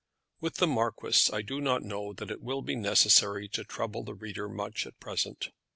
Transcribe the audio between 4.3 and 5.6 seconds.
much at present.